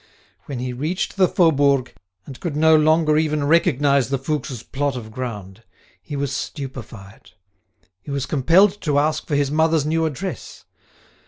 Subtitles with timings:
[0.45, 1.93] When he reached the Faubourg,
[2.25, 5.61] and could no longer even recognise the Fouques' plot of ground,
[6.01, 7.33] he was stupefied.
[8.01, 10.65] He was compelled to ask for his mother's new address.